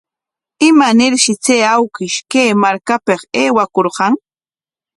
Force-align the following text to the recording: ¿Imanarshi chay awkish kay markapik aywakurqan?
¿Imanarshi 0.69 1.33
chay 1.43 1.61
awkish 1.73 2.17
kay 2.31 2.49
markapik 2.61 3.21
aywakurqan? 3.41 4.13